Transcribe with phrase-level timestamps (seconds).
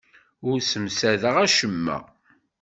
[0.47, 1.97] Ur ssemsadeɣ acemma.